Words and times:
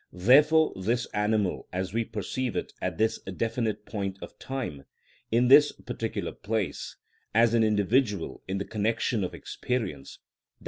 Therefore 0.13 0.73
this 0.75 1.05
animal 1.13 1.67
as 1.71 1.93
we 1.93 2.03
perceive 2.03 2.55
it 2.55 2.73
at 2.81 2.97
this 2.97 3.19
definite 3.21 3.85
point 3.85 4.17
of 4.19 4.39
time, 4.39 4.85
in 5.29 5.47
this 5.47 5.71
particular 5.71 6.31
place, 6.31 6.95
as 7.35 7.53
an 7.53 7.63
individual 7.63 8.41
in 8.47 8.57
the 8.57 8.65
connection 8.65 9.23
of 9.23 9.35
experience 9.35 10.17
(_i. 10.23 10.25